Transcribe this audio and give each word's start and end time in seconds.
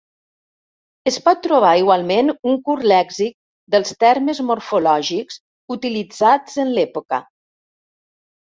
Es 1.11 1.17
pot 1.25 1.41
trobar 1.47 1.73
igualment 1.81 2.31
un 2.53 2.57
curt 2.69 2.87
lèxic 2.93 3.35
dels 3.75 3.93
termes 4.05 4.41
morfològics 4.49 5.39
utilitzats 5.77 6.59
en 6.65 6.73
l'època. 6.79 7.25